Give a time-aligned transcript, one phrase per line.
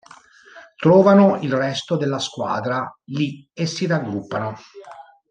[0.77, 4.57] Trovano il resto della squadra lì e si raggruppano.